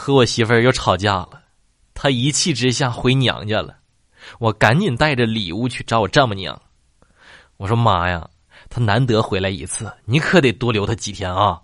[0.00, 1.42] 和我媳妇儿又吵架了，
[1.92, 3.76] 她一气之下回娘家了。
[4.38, 6.58] 我赶紧带着礼物去找我丈母娘。
[7.58, 8.26] 我说：“妈呀，
[8.70, 11.60] 她难得回来一次，你可得多留她几天啊！”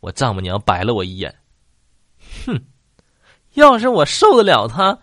[0.00, 1.34] 我丈母娘白了我一眼，
[2.46, 2.58] 哼，
[3.52, 4.98] 要是我受得了她，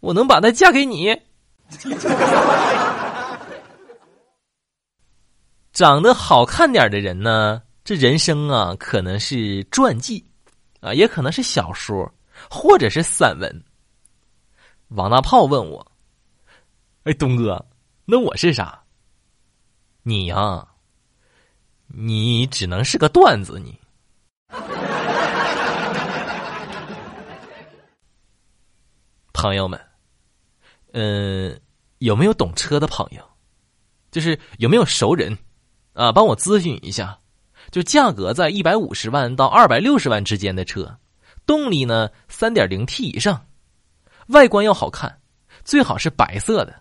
[0.00, 1.18] 我能把她嫁给你？
[5.72, 10.22] 长得好看点的人呢，这人生啊，可能是传记，
[10.84, 12.12] 啊，也可能是小说，
[12.50, 13.64] 或者是散文。
[14.88, 15.92] 王大炮问我
[17.04, 17.66] ：“哎，东哥，
[18.04, 18.84] 那我是啥？
[20.02, 20.68] 你呀，
[21.86, 23.80] 你只能是个段子，你。”
[29.32, 29.80] 朋友们，
[30.92, 31.58] 嗯，
[31.98, 33.26] 有没有懂车的朋友？
[34.10, 35.34] 就是有没有熟人
[35.94, 36.12] 啊？
[36.12, 37.18] 帮我咨询一下，
[37.70, 40.98] 就价格在一百五十万到二百六十万之间的车，
[41.46, 43.46] 动力呢三点零 T 以上，
[44.28, 45.20] 外观要好看，
[45.64, 46.74] 最好是白色的，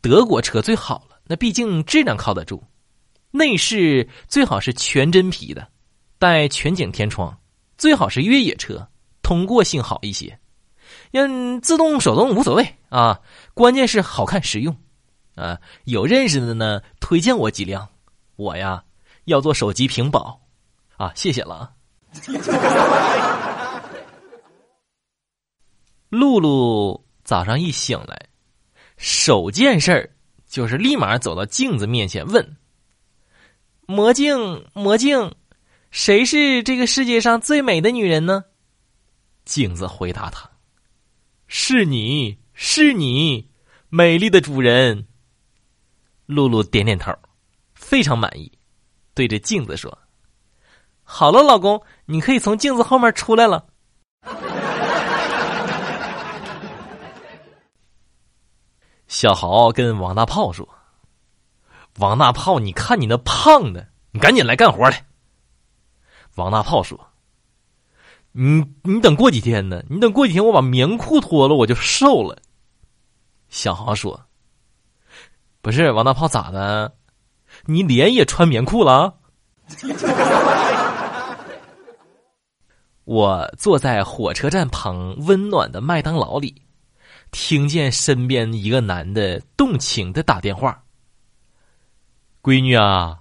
[0.00, 2.62] 德国车最好了，那毕竟质量靠得住。
[3.30, 5.66] 内饰最好是全真皮的，
[6.18, 7.36] 带全景天窗，
[7.76, 8.86] 最好是越野车，
[9.22, 10.38] 通过性好一些。
[11.12, 13.20] 嗯，自动手动无所谓啊，
[13.52, 14.76] 关键是好看实用，
[15.34, 17.88] 啊，有认识的呢，推荐我几辆，
[18.36, 18.84] 我呀
[19.24, 20.40] 要做手机屏保，
[20.96, 21.74] 啊，谢谢了。
[26.08, 28.28] 露露早上一醒来，
[28.96, 30.14] 首件事儿
[30.46, 32.56] 就是立马走到镜子面前问
[33.86, 35.34] ：“魔镜，魔镜，
[35.90, 38.44] 谁是这个世界上最美的女人呢？”
[39.44, 40.48] 镜子回答他。
[41.46, 43.50] 是你是你，
[43.88, 45.06] 美丽的主人。
[46.26, 47.12] 露露点点头，
[47.74, 48.50] 非常满意，
[49.14, 49.96] 对着镜子说
[51.04, 53.66] ：“好了，老公，你可以从镜子后面出来了。”
[59.06, 60.68] 小豪跟王大炮说
[62.00, 65.06] ：“王大炮，你看你那胖的，你赶紧来干活来。”
[66.36, 67.08] 王大炮说。
[68.36, 69.80] 你你等过几天呢？
[69.88, 72.36] 你等过几天，我把棉裤脱了，我就瘦了。
[73.48, 74.26] 小豪说
[75.62, 76.92] ：“不是王大炮咋的？
[77.64, 79.14] 你脸也穿棉裤了？”
[83.04, 86.62] 我坐在火车站旁温暖的麦当劳里，
[87.30, 90.82] 听见身边一个男的动情的打电话
[92.42, 93.20] ：“闺女啊，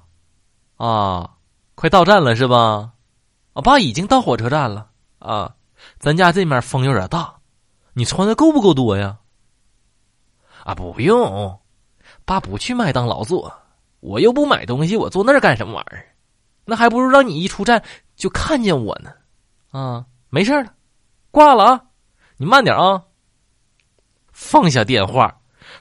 [0.77, 1.31] 啊，
[1.75, 2.91] 快到站了是吧？
[3.53, 4.89] 我爸已经到火车站了。”
[5.19, 5.55] 啊，
[5.99, 7.35] 咱家这面风有点大，
[7.93, 9.17] 你穿的够不够多呀？
[10.63, 11.59] 啊，不用，
[12.23, 13.53] 爸不去麦当劳坐，
[14.03, 16.05] 我又不买东西，我坐那儿干什么玩意儿？
[16.65, 17.81] 那还不如让你一出站
[18.17, 19.11] 就看见我呢。
[19.71, 20.73] 啊，没事了，
[21.31, 21.81] 挂了啊，
[22.35, 23.01] 你慢点啊。
[24.33, 25.33] 放下电话，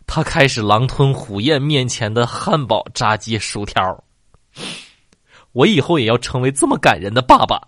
[0.07, 4.05] 他开始狼吞虎咽面前的汉堡、炸鸡、薯条。
[5.53, 7.61] 我以后也要成为这么感人的爸爸。